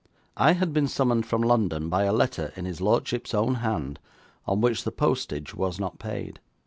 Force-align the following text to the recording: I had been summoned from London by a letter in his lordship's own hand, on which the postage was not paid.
I 0.37 0.53
had 0.53 0.73
been 0.73 0.87
summoned 0.87 1.27
from 1.27 1.43
London 1.43 1.87
by 1.87 2.05
a 2.05 2.11
letter 2.11 2.51
in 2.55 2.65
his 2.65 2.81
lordship's 2.81 3.35
own 3.35 3.53
hand, 3.61 3.99
on 4.47 4.59
which 4.59 4.83
the 4.83 4.91
postage 4.91 5.53
was 5.53 5.79
not 5.79 5.99
paid. 5.99 6.39